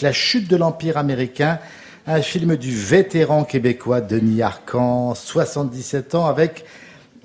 La 0.00 0.10
chute 0.10 0.48
de 0.48 0.56
l'Empire 0.56 0.96
américain, 0.96 1.60
un 2.08 2.20
film 2.20 2.56
du 2.56 2.74
vétéran 2.76 3.44
québécois 3.44 4.00
Denis 4.00 4.42
Arcan, 4.42 5.14
77 5.14 6.16
ans, 6.16 6.26
avec 6.26 6.64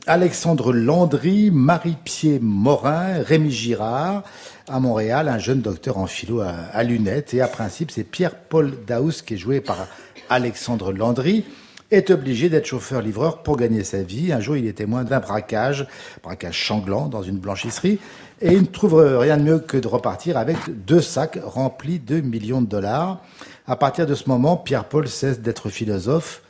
Alexandre 0.05 0.71
Landry, 0.71 1.49
Marie-Pierre 1.49 2.37
Morin, 2.43 3.23
Rémi 3.23 3.49
Girard, 3.49 4.21
à 4.67 4.79
Montréal, 4.79 5.29
un 5.29 5.39
jeune 5.39 5.61
docteur 5.61 5.97
en 5.97 6.05
philo 6.05 6.41
à, 6.41 6.83
lunettes. 6.83 7.33
Et 7.33 7.41
à 7.41 7.47
principe, 7.47 7.89
c'est 7.89 8.03
Pierre-Paul 8.03 8.77
Daous, 8.85 9.23
qui 9.25 9.33
est 9.33 9.37
joué 9.37 9.61
par 9.61 9.87
Alexandre 10.29 10.93
Landry, 10.93 11.45
est 11.91 12.11
obligé 12.11 12.49
d'être 12.49 12.65
chauffeur-livreur 12.65 13.41
pour 13.43 13.57
gagner 13.57 13.83
sa 13.83 14.01
vie. 14.03 14.31
Un 14.31 14.39
jour, 14.39 14.57
il 14.57 14.67
est 14.67 14.73
témoin 14.73 15.03
d'un 15.03 15.19
braquage, 15.19 15.87
braquage 16.23 16.67
sanglant 16.67 17.07
dans 17.07 17.23
une 17.23 17.37
blanchisserie, 17.37 17.99
et 18.41 18.53
il 18.53 18.61
ne 18.61 18.67
trouve 18.67 18.95
rien 18.95 19.37
de 19.37 19.43
mieux 19.43 19.59
que 19.59 19.77
de 19.77 19.87
repartir 19.87 20.37
avec 20.37 20.57
deux 20.85 21.01
sacs 21.01 21.39
remplis 21.43 21.99
de 21.99 22.21
millions 22.21 22.61
de 22.61 22.67
dollars. 22.67 23.21
À 23.67 23.75
partir 23.75 24.05
de 24.05 24.15
ce 24.15 24.29
moment, 24.29 24.57
Pierre-Paul 24.57 25.07
cesse 25.07 25.41
d'être 25.41 25.69
philosophe. 25.69 26.41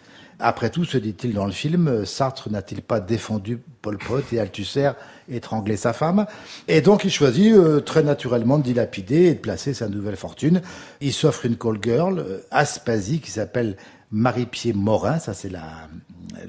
Après 0.41 0.69
tout, 0.69 0.85
se 0.85 0.97
dit-il 0.97 1.33
dans 1.33 1.45
le 1.45 1.51
film, 1.51 2.05
Sartre 2.05 2.49
n'a-t-il 2.49 2.81
pas 2.81 3.01
défendu 3.01 3.59
Pol 3.81 3.97
Pot 3.97 4.23
et 4.31 4.39
Althusser 4.39 4.91
étranglé 5.29 5.75
sa 5.75 5.91
femme? 5.91 6.27
Et 6.69 6.79
donc 6.79 7.03
il 7.03 7.11
choisit 7.11 7.53
euh, 7.53 7.81
très 7.81 8.03
naturellement 8.03 8.57
de 8.57 8.63
dilapider 8.63 9.25
et 9.25 9.33
de 9.33 9.39
placer 9.39 9.73
sa 9.73 9.89
nouvelle 9.89 10.15
fortune. 10.15 10.61
Il 11.01 11.11
s'offre 11.11 11.45
une 11.45 11.57
call 11.57 11.79
girl, 11.81 12.19
euh, 12.19 12.37
Aspasie, 12.51 13.19
qui 13.19 13.31
s'appelle 13.31 13.75
Marie-Pierre 14.11 14.75
Morin, 14.75 15.19
ça 15.19 15.33
c'est 15.33 15.49
la, 15.49 15.87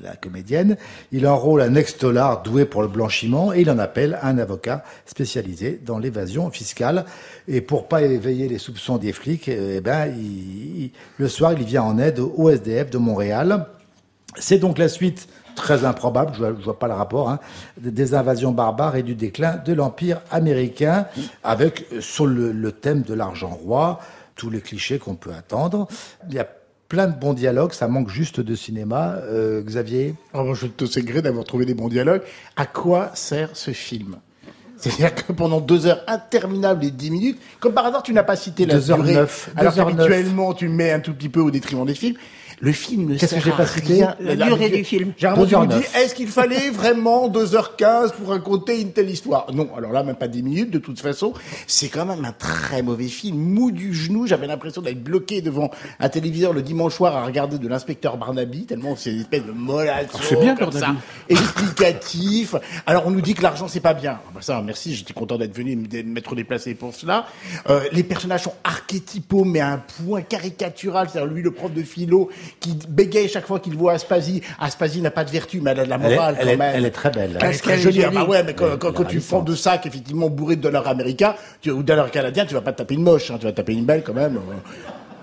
la 0.03 0.17
comédienne. 0.17 0.77
Il 1.13 1.27
enrôle 1.27 1.63
un 1.63 1.75
ex-dollar 1.75 2.43
doué 2.43 2.65
pour 2.65 2.83
le 2.83 2.89
blanchiment 2.89 3.53
et 3.53 3.61
il 3.61 3.71
en 3.71 3.79
appelle 3.79 4.19
un 4.23 4.39
avocat 4.39 4.85
spécialisé 5.07 5.81
dans 5.85 5.99
l'évasion 5.99 6.51
fiscale. 6.51 7.05
Et 7.49 7.61
pour 7.61 7.89
pas 7.89 8.03
éveiller 8.03 8.49
les 8.49 8.59
soupçons 8.59 8.99
des 8.99 9.13
flics, 9.13 9.49
eh 9.49 9.81
ben, 9.81 10.13
le 11.19 11.29
soir, 11.29 11.53
il 11.53 11.65
vient 11.65 11.83
en 11.83 11.99
aide 11.99 12.19
au 12.19 12.51
SDF 12.51 12.91
de 12.91 12.99
Montréal. 12.99 13.67
C'est 14.37 14.59
donc 14.59 14.79
la 14.79 14.89
suite 14.89 15.29
très 15.57 15.85
improbable, 15.85 16.33
je 16.35 16.39
vois, 16.39 16.53
vois 16.53 16.79
pas 16.79 16.87
le 16.87 16.95
rapport, 16.95 17.29
hein, 17.29 17.41
des 17.77 18.15
invasions 18.15 18.53
barbares 18.53 18.97
et 18.97 19.03
du 19.03 19.17
déclin 19.17 19.57
de 19.57 19.73
l'Empire 19.73 20.21
américain, 20.31 21.07
avec 21.43 21.87
sur 21.99 22.27
le, 22.27 22.73
thème 22.73 23.03
de 23.03 23.15
l'argent 23.15 23.51
roi, 23.51 23.99
tous 24.37 24.49
les 24.49 24.61
clichés 24.61 24.99
qu'on 24.99 25.17
peut 25.17 25.33
attendre. 25.33 25.89
Il 26.31 26.39
a 26.39 26.47
plein 26.91 27.07
de 27.07 27.17
bons 27.19 27.33
dialogues, 27.35 27.73
ça 27.73 27.89
manque 27.89 28.11
juste 28.11 28.41
de 28.41 28.55
cinéma. 28.55 29.15
Euh, 29.23 29.63
Xavier? 29.63 30.17
Alors, 30.35 30.55
Je 30.55 30.67
te 30.67 30.85
sais 30.85 31.03
gré 31.03 31.23
d'avoir 31.23 31.45
trouvé 31.47 31.65
des 31.65 31.73
bons 31.73 31.89
dialogues. 31.89 32.23
À 32.57 32.67
quoi 32.67 33.13
sert 33.15 33.51
ce 33.55 33.71
film? 33.71 34.17
C'est-à-dire 34.81 35.15
que 35.15 35.33
pendant 35.33 35.61
deux 35.61 35.87
heures 35.87 36.03
interminables 36.07 36.85
et 36.85 36.91
dix 36.91 37.11
minutes, 37.11 37.39
comme 37.61 37.75
par 37.75 37.87
hasard, 37.87 38.03
tu 38.03 38.13
n'as 38.13 38.23
pas 38.23 38.37
cité 38.37 38.67
la 38.67 38.79
durée. 38.79 39.15
Heures 39.15 39.21
neuf, 39.23 39.51
alors 39.57 39.75
qu'habituellement, 39.75 40.55
tu 40.55 40.69
mets 40.69 40.93
un 40.93 41.01
tout 41.01 41.13
petit 41.13 41.29
peu 41.29 41.41
au 41.41 41.51
détriment 41.51 41.85
des 41.85 41.95
films. 41.95 42.17
Le 42.63 42.73
film 42.73 43.07
ne 43.07 43.17
Qu'est-ce 43.17 43.37
que 43.37 43.41
j'ai 43.41 43.51
pas 43.53 43.67
cité 43.67 44.05
La, 44.21 44.37
durée 44.37 44.69
du 44.69 44.85
film. 44.85 45.15
J'ai 45.17 45.29
me 45.29 45.67
dit, 45.67 45.87
est-ce 45.97 46.15
qu'il 46.15 46.29
fallait 46.29 46.69
vraiment 46.69 47.31
2h15 47.31 48.13
pour 48.13 48.29
raconter 48.29 48.83
une 48.83 48.93
telle 48.93 49.09
histoire? 49.09 49.47
Non, 49.55 49.71
alors 49.75 49.93
là, 49.93 50.03
même 50.03 50.17
pas 50.17 50.29
10 50.29 50.43
minutes, 50.43 50.71
de 50.71 50.79
toute 50.79 51.01
façon. 51.01 51.33
C'est 51.67 51.89
quand 51.89 52.05
même 52.05 52.23
un 52.23 52.33
très 52.33 52.83
mauvais 52.83 53.07
film, 53.07 53.39
mou 53.39 53.71
du 53.71 53.95
genou. 53.95 54.27
J'avais 54.27 54.47
l'impression 54.47 54.83
d'être 54.83 55.03
bloqué 55.03 55.41
devant 55.41 55.71
un 55.99 56.09
téléviseur 56.11 56.53
le 56.53 56.61
dimanche 56.61 56.95
soir 56.95 57.17
à 57.17 57.25
regarder 57.25 57.59
de 57.59 57.67
l'inspecteur 57.67 58.19
Barnaby, 58.19 58.67
tellement 58.67 58.95
c'est 58.95 59.13
une 59.13 59.21
espèce 59.21 59.47
de 59.47 59.53
mollation. 59.53 60.19
C'est 60.23 60.39
bien, 60.39 60.55
comme 60.55 60.73
ça. 60.73 60.95
Explicatif. 61.31 62.57
Alors, 62.85 63.07
on 63.07 63.11
nous 63.11 63.23
dit 63.23 63.33
que 63.33 63.43
l'argent, 63.43 63.69
c'est 63.69 63.81
pas 63.81 63.95
bien. 63.95 64.21
Ah 64.23 64.31
bah 64.35 64.41
ça, 64.43 64.61
merci, 64.71 64.95
j'étais 64.95 65.13
content 65.13 65.37
d'être 65.37 65.57
venu 65.57 65.75
me 65.75 66.03
m'être 66.05 66.37
déplacé 66.37 66.75
pour 66.77 66.95
cela. 66.95 67.27
Euh, 67.69 67.81
les 67.91 68.05
personnages 68.05 68.45
sont 68.45 68.55
archétypaux, 68.63 69.45
mais 69.45 69.59
à 69.59 69.73
un 69.73 69.79
point 69.79 70.23
caricatural. 70.23 71.09
C'est-à-dire, 71.11 71.33
lui, 71.33 71.43
le 71.43 71.51
prof 71.51 71.73
de 71.73 71.83
philo, 71.83 72.31
qui 72.61 72.79
bégaye 72.89 73.29
chaque 73.29 73.47
fois 73.47 73.59
qu'il 73.59 73.77
voit 73.77 73.95
Aspasie. 73.95 74.43
Aspasie 74.61 75.01
n'a 75.01 75.11
pas 75.11 75.25
de 75.25 75.31
vertu, 75.31 75.61
mais 75.61 75.73
elle 75.73 75.81
a 75.81 75.85
de 75.85 75.91
la 75.91 75.99
morale 75.99 76.37
elle 76.39 76.47
quand 76.47 76.57
même. 76.57 76.73
Elle 76.77 76.87
est 76.87 76.91
très 76.93 77.11
belle. 77.11 77.37
Elle 77.41 77.55
est 77.55 77.59
très 77.59 77.79
jolie. 77.79 78.05
Ah 78.05 78.11
bah 78.11 78.25
ouais, 78.25 78.45
mais 78.45 78.55
quand, 78.55 78.79
quand, 78.79 79.05
tu 79.05 79.19
prends 79.21 79.41
deux 79.41 79.57
sacs 79.57 79.87
effectivement 79.87 80.31
bourrés 80.31 80.57
de 80.57 80.63
dollars 80.63 80.87
américains 80.87 81.35
tu, 81.61 81.73
ou 81.73 81.79
de 81.79 81.89
dollars 81.89 82.13
canadiens, 82.13 82.47
tu 82.47 82.55
vas 82.55 82.61
pas 82.61 82.73
te 82.73 82.79
taper 82.79 82.95
une 82.95 83.03
moche, 83.03 83.31
hein, 83.33 83.39
tu 83.41 83.47
vas 83.47 83.53
taper 83.53 83.73
une 83.73 83.85
belle 83.85 84.05
quand 84.05 84.15
même. 84.15 84.39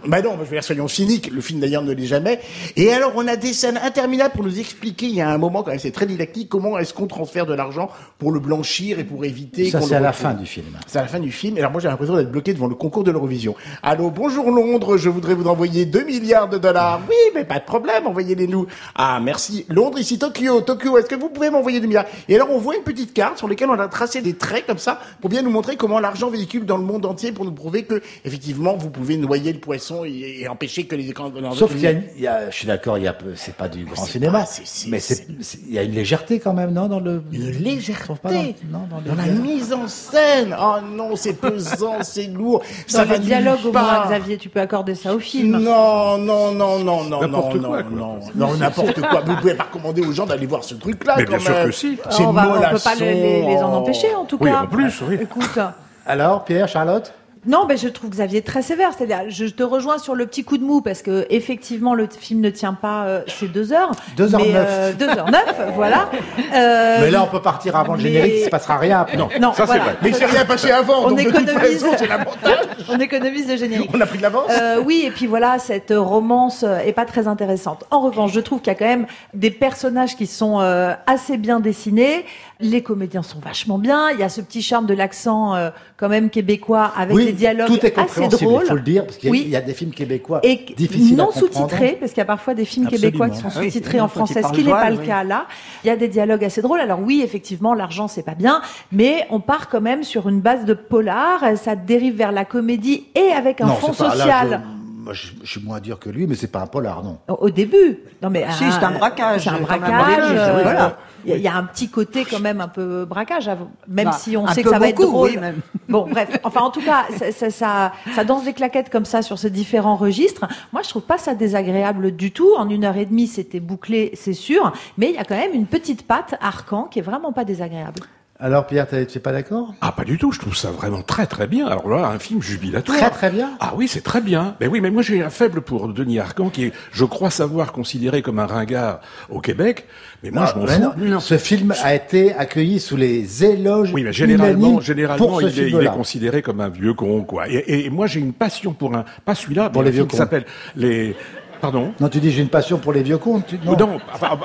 Bah 0.08 0.22
non, 0.22 0.36
je 0.40 0.46
veux 0.46 0.52
dire, 0.52 0.64
soyons 0.64 0.88
cyniques. 0.88 1.30
Le 1.34 1.42
film 1.42 1.60
d'ailleurs 1.60 1.84
ne 1.84 1.92
l'est 1.92 2.06
jamais. 2.06 2.40
Et 2.78 2.94
alors, 2.94 3.12
on 3.18 3.28
a 3.28 3.36
des 3.36 3.52
scènes 3.52 3.78
interminables 3.84 4.34
pour 4.34 4.44
nous 4.44 4.58
expliquer. 4.58 5.08
Il 5.08 5.16
y 5.16 5.22
a 5.22 5.30
un 5.30 5.38
moment 5.38 5.64
quand 5.64 5.72
même, 5.72 5.80
c'est 5.80 5.92
très 5.92 6.06
didactique. 6.06 6.48
Comment 6.48 6.78
est-ce 6.78 6.94
qu'on 6.94 7.08
transfère 7.08 7.46
de 7.46 7.54
l'argent 7.54 7.90
pour 8.18 8.32
le 8.32 8.40
blanchir 8.40 9.00
et 9.00 9.04
pour 9.04 9.26
éviter 9.26 9.70
Ça, 9.70 9.82
c'est 9.82 9.96
à 9.96 10.00
la 10.00 10.14
fin 10.14 10.34
du 10.34 10.46
film. 10.46 10.78
C'est 10.88 11.00
à 11.00 11.02
la 11.02 11.10
fin 11.10 11.20
du 11.20 11.32
film. 11.32 11.58
Et 11.58 11.60
alors, 11.60 11.72
moi, 11.72 11.82
j'ai 11.82 11.90
l'impression 11.90 12.16
d'être 12.16 12.32
bloqué 12.32 12.54
devant 12.54 12.68
le 12.68 12.76
concours 12.76 13.04
de 13.04 13.12
l'Eurovision. 13.12 13.54
Allô, 13.84 14.10
bonjour 14.10 14.50
Londres. 14.50 14.96
Je 14.96 15.10
voudrais 15.10 15.34
vous 15.34 15.48
envoyer 15.48 15.86
2 15.86 16.06
milliards 16.06 16.48
de 16.48 16.58
dollars. 16.58 17.02
Oui, 17.10 17.16
mais 17.36 17.44
pas 17.44 17.60
de 17.60 17.66
problème. 17.66 18.08
Envoyez-les 18.08 18.48
nous. 18.48 18.66
Ah, 18.96 19.20
merci. 19.22 19.66
Londres, 19.68 20.00
ici 20.00 20.18
Tokyo. 20.18 20.62
Tokyo, 20.62 20.98
est-ce 20.98 21.08
que 21.08 21.16
vous 21.16 21.28
pouvez 21.28 21.50
m'envoyer 21.50 21.82
2 21.82 21.88
milliards? 21.88 22.06
Et 22.30 22.36
alors, 22.36 22.50
on 22.52 22.60
voit 22.60 22.78
une 22.78 22.84
petite 22.84 23.14
carte 23.14 23.40
sur 23.40 23.50
laquelle 23.50 23.70
on 23.70 23.78
a 23.78 23.90
tracé 23.90 24.22
des 24.22 24.36
traits 24.36 24.66
comme 24.68 24.78
ça 24.78 25.02
pour 25.20 25.30
bien 25.30 25.42
nous 25.42 25.52
montrer 25.52 25.76
comment 25.76 26.00
l'argent 26.00 26.30
véhicule 26.30 26.66
dans 26.66 26.78
le 26.78 26.84
monde 26.84 27.06
entier 27.06 27.34
pour 27.34 27.44
nous 27.44 27.52
prouver 27.52 27.84
que, 27.84 28.02
effectivement, 28.24 28.78
vous 28.78 28.90
pouvez 28.90 29.18
noyer 29.18 29.52
le 29.52 29.60
poisson 29.60 29.97
et, 30.06 30.42
et 30.42 30.48
empêcher 30.48 30.86
que 30.86 30.96
les 30.96 31.10
écrans. 31.10 31.32
Sauf 31.54 31.72
qu'il 31.72 31.82
y, 31.82 31.88
a, 31.88 31.92
il 31.92 32.22
y 32.22 32.28
a, 32.28 32.50
je 32.50 32.56
suis 32.56 32.68
d'accord, 32.68 32.98
il 32.98 33.04
y 33.06 33.08
a, 33.08 33.16
c'est 33.36 33.56
pas 33.56 33.68
du 33.68 33.86
grand 33.86 34.06
cinéma, 34.06 34.46
mais 34.88 35.00
c'est, 35.00 35.28
il 35.68 35.74
y 35.74 35.80
a 35.80 35.84
une 35.84 35.94
légèreté 35.94 36.40
quand 36.40 36.54
même, 36.54 36.72
non, 36.72 36.88
dans 36.88 37.00
le. 37.00 37.24
Une 37.32 37.52
légèreté. 37.52 38.56
Dans, 38.64 38.80
non, 38.80 38.88
dans, 38.90 39.02
dans 39.02 39.16
la 39.16 39.28
mise 39.28 39.74
en 39.74 39.88
scène. 39.88 40.56
Oh 40.60 40.76
non, 40.96 41.16
c'est 41.16 41.34
pesant, 41.34 41.98
c'est 42.02 42.28
lourd. 42.28 42.62
Ça 42.88 43.04
dans 43.04 43.12
va 43.12 43.18
le 43.18 43.24
dialogue 43.24 43.66
au 43.66 43.72
moins, 43.72 44.06
Xavier, 44.08 44.38
tu 44.38 44.50
peux 44.50 44.62
accorder 44.62 44.96
ça 44.96 45.14
au 45.14 45.20
film. 45.20 45.58
Non, 45.58 46.18
non, 46.18 46.52
non, 46.52 46.80
non, 46.80 47.04
non, 47.04 47.28
non, 47.28 47.42
quoi, 47.42 47.84
non, 47.84 48.20
non, 48.36 48.54
n'importe 48.56 49.02
quoi. 49.02 49.22
Vous 49.22 49.36
pouvez 49.36 49.56
pas 49.56 49.64
recommander 49.66 50.02
aux 50.02 50.12
gens 50.12 50.26
d'aller 50.26 50.46
voir 50.46 50.64
ce 50.64 50.76
truc-là. 50.76 51.16
Mais 51.18 51.26
bien 51.26 51.40
sûr 51.40 51.64
que 51.64 51.72
si. 51.72 51.98
C'est 52.10 52.24
on, 52.24 52.32
va, 52.32 52.48
on 52.50 52.74
peut 52.74 52.80
pas 52.84 52.96
les, 52.96 53.42
les, 53.42 53.58
en 53.58 53.74
empêcher, 53.74 54.14
en 54.16 54.26
tout 54.26 54.38
oui, 54.40 54.50
cas. 54.50 54.64
En 54.64 54.68
plus, 54.68 55.02
oui. 55.08 55.18
Écoute. 55.22 55.60
Alors, 56.06 56.46
Pierre, 56.46 56.68
Charlotte? 56.68 57.14
Non, 57.48 57.66
ben 57.66 57.78
je 57.78 57.88
trouve 57.88 58.10
Xavier 58.10 58.42
très 58.42 58.62
sévère. 58.62 58.92
C'est-à-dire, 58.96 59.30
je 59.30 59.46
te 59.46 59.64
rejoins 59.64 59.98
sur 59.98 60.16
le 60.16 60.26
petit 60.26 60.44
coup 60.44 60.58
de 60.58 60.64
mou 60.64 60.82
parce 60.82 61.02
que 61.02 61.26
effectivement 61.30 61.94
le 61.94 62.08
film 62.08 62.42
ne 62.42 62.50
tient 62.50 62.74
pas 62.74 63.06
euh, 63.06 63.22
ces 63.28 63.48
deux 63.48 63.72
heures. 63.74 63.92
Deux 64.18 64.36
heures 64.36 64.42
mais, 64.42 64.52
neuf. 64.52 64.68
Euh, 64.70 64.94
deux 64.94 65.10
heures 65.10 65.32
neuf, 65.32 65.56
voilà. 65.76 66.10
Euh, 66.54 66.98
mais 67.02 67.12
là, 67.12 67.24
on 67.24 67.28
peut 67.28 67.42
partir 67.42 67.76
avant 67.76 67.94
le 67.96 68.02
générique, 68.02 68.34
il 68.38 68.46
se 68.46 68.50
passera 68.50 68.78
rien. 68.78 69.02
Après. 69.02 69.18
Non, 69.18 69.30
non, 69.40 69.54
ça 69.54 69.66
voilà. 69.66 69.82
c'est 69.84 69.90
vrai. 69.90 69.98
Mais 70.04 70.10
il 70.10 70.16
s'est 70.16 70.26
rien 70.26 70.46
passé 70.46 70.72
avant, 70.72 71.06
On 71.06 71.10
donc 71.10 71.20
de 71.20 71.24
toute 71.24 71.50
économise- 71.50 71.84
façon, 71.84 72.06
l'avantage. 72.08 72.66
on 72.90 73.00
économise 73.00 73.48
le 73.50 73.58
générique. 73.58 73.90
On 73.94 74.02
a 74.02 74.06
pris 74.06 74.18
de 74.18 74.24
l'avance. 74.24 74.52
Euh, 74.62 74.82
oui, 74.86 75.04
et 75.06 75.12
puis 75.12 75.28
voilà, 75.28 75.58
cette 75.60 75.94
romance 75.96 76.64
est 76.64 76.94
pas 76.94 77.06
très 77.06 77.28
intéressante. 77.28 77.86
En 77.92 78.02
revanche, 78.02 78.34
je 78.34 78.40
trouve 78.40 78.60
qu'il 78.60 78.68
y 78.74 78.76
a 78.76 78.80
quand 78.80 78.86
même 78.86 79.08
des 79.34 79.52
personnages 79.52 80.16
qui 80.16 80.28
sont 80.28 80.60
euh, 80.60 80.94
assez 81.06 81.38
bien 81.38 81.60
dessinés. 81.60 82.26
Les 82.60 82.82
comédiens 82.82 83.24
sont 83.24 83.40
vachement 83.40 83.78
bien. 83.78 84.10
Il 84.12 84.20
y 84.20 84.24
a 84.24 84.30
ce 84.30 84.42
petit 84.42 84.62
charme 84.62 84.86
de 84.86 84.94
l'accent 84.94 85.56
euh, 85.56 85.70
quand 85.96 86.10
même 86.10 86.30
québécois 86.30 86.92
avec 86.98 87.16
oui, 87.16 87.26
des 87.26 87.37
dialogues 87.38 87.68
tout 87.68 87.86
est 87.86 87.98
assez 87.98 88.28
drôles. 88.28 88.64
il 88.64 88.68
faut 88.68 88.76
le 88.76 88.82
dire, 88.82 89.06
parce 89.06 89.18
qu'il 89.18 89.28
y, 89.28 89.30
a- 89.30 89.32
Oui. 89.32 89.42
il 89.46 89.50
y 89.52 89.56
a 89.56 89.62
des 89.62 89.74
films 89.74 89.92
québécois 89.92 90.40
et 90.44 90.66
difficiles 90.76 91.16
non 91.16 91.32
sous-titrés, 91.32 91.98
parce 92.00 92.12
qu'il 92.12 92.20
y 92.20 92.22
a 92.22 92.26
parfois 92.26 92.54
des 92.54 92.66
films 92.66 92.88
Absolument. 92.88 93.08
québécois 93.12 93.30
qui 93.30 93.38
sont 93.38 93.48
Ah 93.56 93.60
oui, 93.60 93.72
sous-titrés 93.72 94.02
en 94.02 94.08
français, 94.08 94.42
ce 94.44 94.52
qui 94.52 94.64
n'est 94.64 94.72
pas 94.72 94.90
le 94.90 94.98
cas 94.98 95.24
là. 95.24 95.46
Il 95.84 95.88
y 95.88 95.90
a 95.90 95.96
des 95.96 96.08
dialogues 96.08 96.44
assez 96.44 96.62
drôles. 96.62 96.80
Alors 96.82 97.00
oui, 97.02 97.22
effectivement, 97.24 97.74
l'argent 97.74 98.08
c'est 98.08 98.24
pas 98.24 98.36
bien, 98.36 98.62
mais 98.92 99.26
on 99.30 99.40
part 99.40 99.70
quand 99.70 99.82
même 99.82 100.04
sur 100.04 100.28
une 100.28 100.42
base 100.42 100.66
de 100.66 100.74
polar. 100.74 101.42
Ça 101.56 101.76
dérive 101.76 102.16
vers 102.16 102.32
la 102.32 102.46
comédie 102.46 103.06
et 103.16 103.32
avec 103.32 103.62
un 103.62 103.68
Non, 103.68 103.76
fond 103.76 103.88
là, 104.04 104.12
social. 104.12 104.62
je- 104.64 104.77
moi, 105.08 105.14
je, 105.14 105.28
je 105.42 105.50
suis 105.50 105.64
moins 105.64 105.80
dur 105.80 106.00
que 106.00 106.10
lui, 106.10 106.28
mais 106.28 106.36
c'est 106.36 106.52
pas 106.52 106.60
un 106.60 106.68
polar, 106.68 107.02
non. 107.02 107.18
Au- 107.30 107.50
début, 107.50 108.00
non 108.22 108.30
mais 108.30 108.46
Si, 108.52 108.70
c'est 108.70 108.84
un 108.84 108.92
braquage, 108.92 109.46
C'est 109.46 109.50
un 109.52 109.62
braquage. 109.62 110.32
euh, 110.32 110.58
oui, 110.58 110.64
voilà. 110.64 110.98
Il 111.24 111.30
y, 111.32 111.34
a- 111.34 111.38
il 111.38 111.42
y 111.42 111.48
a 111.48 111.56
un 111.56 111.64
petit 111.64 111.88
côté 111.90 112.26
quand 112.26 112.42
même 112.42 112.60
un 112.60 112.68
peu 112.68 113.06
braquage, 113.06 113.50
même 113.88 114.08
Bah, 114.08 114.12
si 114.12 114.36
on 114.36 114.46
sait 114.48 114.64
que 114.64 114.70
ça 114.70 114.80
va 114.80 114.90
être 114.90 115.02
drôle. 115.02 115.30
oui, 115.30 115.38
même. 115.38 115.62
Bon, 115.90 116.06
bref. 116.10 116.38
Enfin, 116.44 116.60
en 116.62 116.70
tout 116.70 116.82
cas, 116.82 117.06
ça, 117.18 117.32
ça, 117.32 117.50
ça, 117.50 117.94
ça 118.14 118.24
danse 118.26 118.44
des 118.44 118.52
claquettes 118.52 118.90
comme 118.90 119.06
ça 119.06 119.22
sur 119.22 119.40
ces 119.40 119.50
différents 119.50 119.96
registres. 119.96 120.46
Moi, 120.74 120.82
je 120.84 120.90
trouve 120.90 121.04
pas 121.04 121.18
ça 121.18 121.34
désagréable 121.36 122.12
du 122.14 122.32
tout. 122.34 122.50
En 122.58 122.70
une 122.70 122.84
heure 122.84 122.98
et 122.98 123.06
demie, 123.06 123.28
c'était 123.28 123.62
bouclé, 123.62 124.12
c'est 124.14 124.34
sûr. 124.34 124.74
Mais 124.98 125.08
il 125.12 125.16
y 125.16 125.20
a 125.20 125.24
quand 125.24 125.38
même 125.38 125.54
une 125.54 125.66
petite 125.68 126.06
patte 126.06 126.36
arcan 126.42 126.84
qui 126.84 127.00
est 127.00 127.04
vraiment 127.04 127.32
pas 127.32 127.46
désagréable. 127.46 128.02
Alors, 128.40 128.68
Pierre, 128.68 128.88
t'es 128.88 129.04
t'es 129.08 129.20
pas 129.20 129.32
d'accord? 129.32 129.74
Ah, 129.82 129.92
pas 129.92 130.04
du 130.04 130.20
tout. 130.20 130.32
Je 130.32 130.38
trouve 130.40 130.56
ça 130.56 130.70
vraiment 130.70 131.02
très 131.02 131.26
très 131.26 131.48
bien. 131.48 131.66
Alors 131.66 131.90
là, 131.90 132.08
un 132.10 132.20
film 132.20 132.40
jubilatoire. 132.40 132.96
Très, 133.00 133.10
très 133.10 133.30
bien. 133.32 133.54
Ah 133.60 133.74
oui, 133.76 133.88
c'est 133.88 134.02
très 134.04 134.22
bien. 134.22 134.56
Mais 134.62 134.68
oui, 134.68 134.80
mais 134.80 134.92
moi 134.92 135.02
j'ai 135.02 135.24
un 135.24 135.32
faible 135.32 135.62
pour 135.62 135.88
Denis 135.88 136.20
Arcand, 136.20 136.50
qui 136.50 136.66
est, 136.66 136.74
je 136.92 137.04
crois 137.04 137.32
savoir, 137.32 137.72
considéré 137.72 138.22
comme 138.22 138.38
un 138.38 138.46
ringard 138.46 139.00
au 139.30 139.40
Québec. 139.40 139.88
Mais 140.22 140.30
moi, 140.30 140.52
je 140.54 140.60
m'en 140.60 140.68
fous. 140.68 140.82
non, 140.82 140.92
non. 140.98 141.20
Ce 141.20 141.38
film 141.40 141.74
a 141.84 141.96
été 141.96 142.32
accueilli 142.36 142.80
sous 142.80 142.96
les 142.96 143.44
éloges 143.44 143.92
Oui, 143.92 144.04
mais 144.04 144.14
généralement, 144.14 144.82
généralement, 144.82 145.40
il 145.42 145.48
est, 145.48 145.52
il 145.52 145.60
est 145.60 145.68
film-là. 145.70 145.90
considéré 145.90 146.42
comme 146.44 146.62
un 146.62 146.70
vieux 146.70 146.94
con, 146.94 147.24
quoi. 147.24 147.50
Et, 147.50 147.56
et- 147.56 147.86
et 147.88 147.90
moi, 147.90 148.06
j'ai 148.06 148.20
une 148.20 148.34
passion 148.34 148.74
pour 148.74 148.96
un, 148.96 149.04
pas 149.26 149.34
celui-là, 149.34 149.72
Pour 149.72 149.82
mais 149.82 149.88
les 149.90 149.96
vieux 149.96 150.06
qui 150.06 150.16
s'appelle 150.16 150.46
les, 150.76 151.16
Pardon 151.62 151.94
Non, 152.00 152.10
tu 152.10 152.20
dis 152.20 152.32
j'ai 152.32 152.42
une 152.42 152.50
passion 152.50 152.78
pour 152.78 152.94
les 152.94 153.04
vieux 153.04 153.18
cons. 153.18 153.42
tu- 153.42 153.58
non. 153.66 153.76
Non, 153.78 154.00
enfin, 154.14 154.38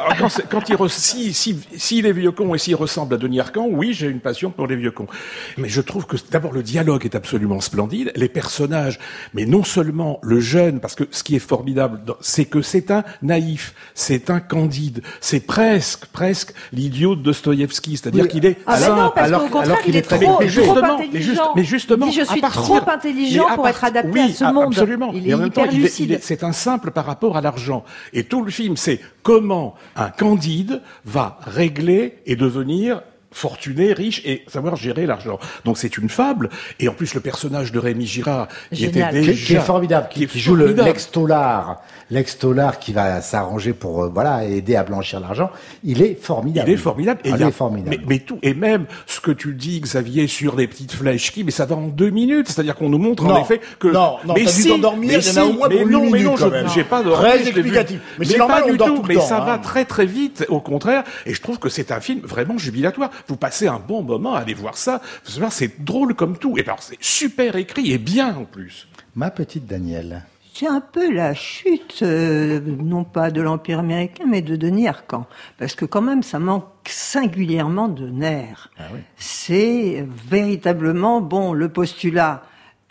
quand, 0.50 0.68
il, 0.68 0.76
re- 0.76 0.88
si, 0.88 1.32
si, 1.32 1.58
s'il 1.76 2.06
est 2.06 2.12
vieux 2.12 2.30
con 2.32 2.54
et 2.54 2.58
s'il 2.58 2.74
ressemble 2.74 3.14
à 3.14 3.18
Denis 3.18 3.40
Arcand, 3.40 3.66
oui, 3.70 3.92
j'ai 3.92 4.08
une 4.08 4.20
passion 4.20 4.50
pour 4.50 4.66
les 4.66 4.76
vieux 4.76 4.90
cons. 4.90 5.06
Mais 5.58 5.68
je 5.68 5.80
trouve 5.80 6.06
que 6.06 6.16
d'abord 6.30 6.52
le 6.52 6.62
dialogue 6.62 7.04
est 7.04 7.14
absolument 7.14 7.60
splendide, 7.60 8.12
les 8.16 8.28
personnages, 8.28 8.98
mais 9.34 9.44
non 9.46 9.64
seulement 9.64 10.18
le 10.22 10.40
jeune, 10.40 10.80
parce 10.80 10.94
que 10.94 11.04
ce 11.10 11.22
qui 11.22 11.36
est 11.36 11.38
formidable, 11.38 12.00
c'est 12.20 12.44
que 12.44 12.62
c'est 12.62 12.90
un 12.90 13.04
naïf, 13.22 13.74
c'est 13.94 14.30
un 14.30 14.40
candide, 14.40 15.02
c'est 15.20 15.40
presque, 15.46 16.06
presque 16.06 16.52
l'idiot 16.72 17.14
de 17.16 17.22
Dostoïevski, 17.22 17.96
c'est-à-dire 17.96 18.24
Oui. 18.24 18.28
qu'il 18.28 18.46
est 18.46 18.58
Ah 18.66 18.74
mais 18.78 18.86
simple. 18.86 19.00
non, 19.00 19.12
parce 19.14 19.26
alors- 19.28 19.40
qu'au 19.42 19.48
contraire, 19.48 19.64
alors 19.72 19.82
qu'il 19.82 19.94
il 19.94 19.96
est, 19.96 19.98
est 19.98 20.02
très 20.02 20.18
trop, 20.18 20.32
trop 20.34 20.42
justement, 20.48 20.98
mais, 20.98 21.04
intelligent. 21.04 21.30
juste- 21.32 21.42
mais 21.56 21.64
justement, 21.64 22.10
je 22.10 22.20
à 22.20 22.24
suis 22.26 22.40
partir- 22.40 22.62
trop 22.62 22.80
intelligent 22.90 23.44
mais 23.46 23.52
à 23.52 23.56
pour 23.56 23.68
être 23.68 23.84
adapté 23.84 24.10
oui, 24.12 24.20
à 24.20 24.28
ce 24.34 24.44
a- 24.44 24.52
monde. 24.52 24.66
Absolument. 24.72 25.10
Il 25.14 25.26
Et 25.26 25.30
est 25.30 25.34
en 25.34 25.38
même 25.38 25.50
temps, 25.50 25.62
hyper 25.62 25.74
il 25.74 25.80
est- 25.80 25.82
lucide. 25.82 26.10
il 26.10 26.12
est- 26.14 26.22
c'est 26.22 26.44
un 26.44 26.52
simple 26.52 26.90
par 27.02 27.08
rapport 27.08 27.36
à 27.36 27.40
l'argent. 27.40 27.82
Et 28.12 28.22
tout 28.22 28.44
le 28.44 28.52
film, 28.52 28.76
c'est 28.76 29.00
comment 29.24 29.74
un 29.96 30.10
candide 30.10 30.82
va 31.04 31.36
régler 31.42 32.18
et 32.26 32.36
devenir 32.36 33.02
fortuné, 33.32 33.92
riche 33.92 34.22
et 34.24 34.44
savoir 34.46 34.76
gérer 34.76 35.06
l'argent. 35.06 35.38
Donc 35.64 35.78
c'est 35.78 35.96
une 35.98 36.08
fable. 36.08 36.48
Et 36.80 36.88
en 36.88 36.92
plus, 36.94 37.14
le 37.14 37.20
personnage 37.20 37.72
de 37.72 37.78
Rémi 37.78 38.06
Girard, 38.06 38.48
qui 38.72 38.84
était 38.84 38.94
Génial. 39.00 39.10
qui, 39.14 39.20
déjà... 39.20 39.32
est- 39.32 39.44
qui 39.44 39.54
est 39.54 39.60
formidable, 39.60 40.08
qui, 40.10 40.18
qui 40.20 40.24
est 40.24 40.26
qui 40.28 40.40
joue 40.40 40.54
le 40.54 40.64
formidable. 40.66 40.88
l'ex-tolard, 40.88 41.82
l'ex-tolard 42.10 42.78
qui 42.78 42.92
va 42.92 43.20
s'arranger 43.20 43.72
pour 43.72 44.04
euh, 44.04 44.10
voilà 44.12 44.44
aider 44.44 44.76
à 44.76 44.84
blanchir 44.84 45.20
l'argent. 45.20 45.50
Il 45.84 46.02
est 46.02 46.14
formidable. 46.20 46.68
Il 46.68 46.74
est 46.74 46.76
formidable. 46.76 47.20
Ah, 47.24 47.28
il 47.36 47.42
a- 47.42 47.48
est 47.48 47.52
formidable. 47.52 47.96
Mais, 47.98 48.04
mais 48.06 48.18
tout, 48.18 48.38
et 48.42 48.54
même 48.54 48.86
ce 49.06 49.20
que 49.20 49.30
tu 49.30 49.54
dis, 49.54 49.80
Xavier, 49.80 50.26
sur 50.26 50.56
les 50.56 50.66
petites 50.66 50.92
flèches 50.92 51.32
qui, 51.32 51.44
mais 51.44 51.50
ça 51.50 51.66
va 51.66 51.76
en 51.76 51.88
deux 51.88 52.10
minutes. 52.10 52.48
C'est-à-dire 52.48 52.74
qu'on 52.74 52.88
nous 52.90 52.98
montre 52.98 53.24
en 53.24 53.28
Non. 53.30 53.42
effet 53.42 53.60
que. 53.78 53.88
Non, 53.88 54.16
non, 54.26 54.34
mais 54.34 54.46
si, 54.46 54.68
t'endormir, 54.68 55.00
mais 55.00 55.06
il 55.08 55.12
y 55.12 55.16
en 55.16 55.18
a 55.18 55.22
si, 55.32 55.40
au 55.40 55.52
moins 55.52 55.68
mais 55.68 55.76
pour 55.78 55.88
non, 55.90 56.10
mais 56.10 56.22
non, 56.22 56.34
j'ai 56.74 56.84
pas 56.84 57.02
de 57.02 57.10
Très 57.10 57.40
explicatif. 57.42 58.00
Mais 58.18 58.24
c'est 58.24 58.38
normal, 58.38 58.64
pas 58.64 58.70
du 58.70 58.76
tout. 58.78 59.02
Mais 59.08 59.18
ça 59.20 59.38
hein. 59.40 59.44
va 59.44 59.58
très 59.58 59.84
très 59.84 60.06
vite. 60.06 60.44
Au 60.48 60.60
contraire, 60.60 61.04
et 61.26 61.34
je 61.34 61.40
trouve 61.40 61.58
que 61.58 61.68
c'est 61.68 61.92
un 61.92 62.00
film 62.00 62.20
vraiment 62.22 62.58
jubilatoire. 62.58 63.10
Vous 63.28 63.36
passez 63.36 63.68
un 63.68 63.78
bon 63.78 64.02
moment 64.02 64.34
à 64.34 64.40
aller 64.40 64.54
voir 64.54 64.76
ça. 64.76 65.00
Vous 65.24 65.32
savez, 65.32 65.46
C'est 65.50 65.84
drôle 65.84 66.14
comme 66.14 66.36
tout. 66.38 66.56
Et 66.58 66.62
alors 66.62 66.82
c'est 66.82 66.98
super 67.00 67.56
écrit 67.56 67.92
et 67.92 67.98
bien 67.98 68.36
en 68.36 68.44
plus. 68.44 68.88
Ma 69.14 69.30
petite 69.30 69.66
Danielle. 69.66 70.24
C'est 70.54 70.66
un 70.66 70.82
peu 70.82 71.10
la 71.10 71.32
chute, 71.32 72.00
euh, 72.02 72.60
non 72.60 73.04
pas 73.04 73.30
de 73.30 73.40
l'Empire 73.40 73.78
américain, 73.78 74.24
mais 74.28 74.42
de 74.42 74.54
Denis 74.54 74.86
Arcand. 74.86 75.26
Parce 75.58 75.74
que 75.74 75.86
quand 75.86 76.02
même, 76.02 76.22
ça 76.22 76.38
manque 76.38 76.66
singulièrement 76.84 77.88
de 77.88 78.08
nerfs. 78.08 78.70
C'est 79.16 80.06
véritablement, 80.28 81.22
bon, 81.22 81.54
le 81.54 81.70
postulat 81.70 82.42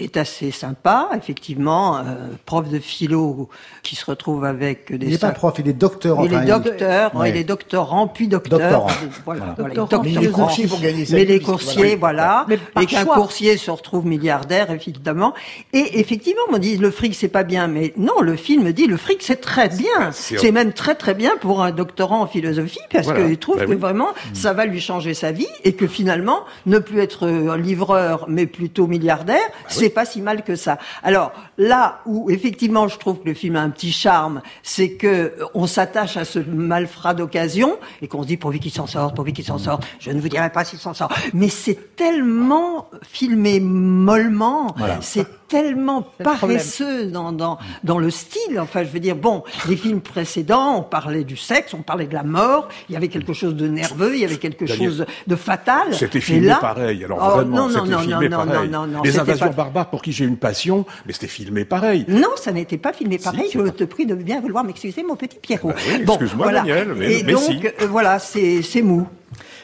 est 0.04 0.18
assez 0.18 0.52
sympa, 0.52 1.10
effectivement, 1.18 1.98
euh, 1.98 2.02
prof 2.46 2.68
de 2.70 2.80
philo 2.80 3.50
qui 3.84 3.96
se 3.96 4.06
retrouve 4.06 4.46
avec 4.46 4.92
des... 4.96 5.06
Il 5.08 5.12
n'est 5.12 5.18
pas 5.18 5.32
prof, 5.32 5.56
il 5.60 5.68
est 5.68 5.74
docteur. 5.74 6.18
il 6.24 6.34
enfin, 6.34 6.44
est 6.44 6.46
docteur, 6.46 7.16
Ouais. 7.16 7.30
il 7.30 7.38
est 7.38 7.44
doctorant, 7.44 8.08
puis 8.08 8.28
docteur. 8.28 8.60
Doctorant. 8.60 8.88
Voilà, 9.26 9.56
Voilà. 9.58 9.74
Doctorant, 9.76 10.04
il 10.04 10.10
Mais 10.10 10.12
il 10.14 10.18
est 10.24 10.26
doctorant. 10.28 10.46
coursier 10.48 10.68
pour 10.68 10.80
gagner 10.80 11.06
sa 11.06 11.16
Mais 11.16 11.26
les 11.26 11.40
coursiers, 11.40 11.96
voilà. 11.96 12.46
Et 12.80 12.86
qu'un 12.86 13.06
coursier 13.06 13.58
se 13.58 13.72
retrouve 13.72 14.06
milliardaire, 14.06 14.72
évidemment. 14.72 15.34
Et 15.74 16.00
effectivement, 16.00 16.42
on 16.52 16.58
dit 16.58 16.78
le 16.78 16.92
fric 16.92 17.16
c'est 17.16 17.28
pas 17.28 17.44
bien, 17.44 17.68
mais 17.68 17.94
non, 17.98 18.22
le 18.22 18.36
film 18.36 18.72
dit 18.72 18.88
le 18.88 18.98
fric 18.98 19.22
c'est 19.24 19.42
très 19.42 19.70
bien. 19.70 20.12
c'est- 20.12 20.52
même 20.52 20.74
très 20.74 20.96
très 20.96 21.14
bien 21.14 21.32
pour 21.40 21.64
un 21.64 21.72
doctorant 21.72 22.22
en 22.22 22.28
philosophie 22.28 22.80
parce 22.92 23.06
Voilà. 23.06 23.26
qu'il 23.26 23.38
trouve 23.38 23.58
Bah 23.58 23.66
que 23.66 23.72
oui. 23.72 23.78
vraiment 23.78 24.10
ça 24.34 24.52
va 24.54 24.66
lui 24.66 24.82
changer 24.82 25.14
sa 25.14 25.32
vie 25.32 25.48
et 25.64 25.74
que 25.74 25.88
finalement 25.88 26.40
ne 26.66 26.78
plus 26.80 27.00
être 27.00 27.26
euh, 27.26 27.56
livreur 27.58 28.26
mais 28.28 28.46
plutôt 28.48 28.86
milliardaire, 28.88 29.40
c'est 29.70 29.91
pas 29.92 30.06
si 30.06 30.22
mal 30.22 30.44
que 30.44 30.56
ça. 30.56 30.78
Alors 31.04 31.32
là 31.58 32.02
où 32.06 32.30
effectivement 32.30 32.88
je 32.88 32.98
trouve 32.98 33.20
que 33.20 33.28
le 33.28 33.34
film 33.34 33.56
a 33.56 33.62
un 33.62 33.70
petit 33.70 33.92
charme, 33.92 34.42
c'est 34.64 34.94
que 34.94 35.08
euh, 35.08 35.46
on 35.54 35.68
s'attache 35.68 36.18
à 36.18 36.26
ce 36.26 36.40
malfrat 36.40 37.14
d'occasion 37.14 37.78
et 38.02 38.08
qu'on 38.08 38.24
se 38.24 38.28
dit 38.28 38.38
pourvu 38.38 38.60
qu'il 38.60 38.72
s'en 38.72 38.88
sorte, 38.88 39.16
pourvu 39.16 39.34
qu'il 39.34 39.46
s'en 39.46 39.58
sorte. 39.58 39.84
Je 40.00 40.12
ne 40.12 40.20
vous 40.20 40.30
dirai 40.30 40.50
pas 40.50 40.64
s'il 40.64 40.80
s'en 40.80 40.94
sort, 40.94 41.12
mais 41.34 41.50
c'est 41.50 41.96
tellement 41.96 42.90
filmé 43.04 43.60
mollement, 43.60 44.76
c'est 45.02 45.28
tellement 45.52 46.02
paresseux 46.24 47.08
dans, 47.08 47.34
dans, 47.34 47.58
dans 47.84 48.00
le 48.00 48.10
style. 48.10 48.58
Enfin, 48.60 48.84
je 48.84 48.90
veux 48.90 49.00
dire, 49.02 49.18
bon, 49.18 49.44
les 49.68 49.76
films 49.76 50.00
précédents, 50.00 50.78
on 50.78 50.82
parlait 50.82 51.26
du 51.26 51.36
sexe, 51.36 51.74
on 51.74 51.82
parlait 51.82 52.08
de 52.08 52.14
la 52.14 52.24
mort, 52.24 52.70
il 52.90 52.94
y 52.94 52.96
avait 52.96 53.10
quelque 53.10 53.34
chose 53.34 53.54
de 53.56 53.68
nerveux, 53.68 54.16
il 54.16 54.22
y 54.22 54.26
avait 54.26 54.38
quelque 54.38 54.64
Daniel, 54.66 54.90
chose 54.90 55.06
de 55.28 55.36
fatal. 55.36 55.94
C'était 55.94 56.22
filmé 56.22 56.48
là- 56.48 56.56
pareil. 56.62 57.04
Alors 57.04 57.20
Oh, 57.22 57.36
vraiment, 57.36 57.68
non, 57.68 57.70
non, 57.70 58.00
filmé 58.00 58.30
non, 58.30 58.46
non, 58.46 58.46
pareil. 58.52 58.70
non, 58.70 58.88
non, 58.88 59.02
Les 59.04 59.20
invasions 59.20 59.48
pas- 59.48 59.52
barbares 59.54 59.90
pour 59.90 60.02
qui 60.02 60.14
j'ai 60.14 60.24
une 60.26 60.38
passion, 60.38 60.86
mais 61.06 61.12
c'était 61.14 61.28
filmé 61.28 61.66
pareil. 61.66 62.06
Non, 62.08 62.30
ça 62.38 62.52
n'était 62.54 62.78
pas 62.78 62.94
filmé 62.94 63.18
pareil. 63.18 63.50
je 63.54 63.60
pas- 63.60 63.72
te 63.72 63.84
prie 63.84 64.06
de 64.06 64.16
bien 64.16 64.40
vouloir 64.40 64.64
m'excuser, 64.64 65.04
mon 65.04 65.16
petit 65.18 65.38
Pierrot. 65.38 65.68
Bah 65.70 65.76
oui, 65.90 66.02
excuse-moi, 66.08 66.52
Daniel, 66.52 66.94
mais- 66.96 67.20
Et 67.20 67.24
mais 67.24 67.34
donc, 67.34 67.42
si. 67.44 67.60
euh, 67.66 67.88
voilà, 67.90 68.20
c'est 68.20 68.62
c'est 68.62 68.82
mou. 68.82 69.06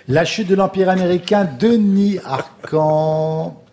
La 0.09 0.25
chute 0.25 0.47
de 0.47 0.55
l'Empire 0.55 0.89
américain, 0.89 1.47
Denis 1.59 2.19
Arcand. 2.25 3.63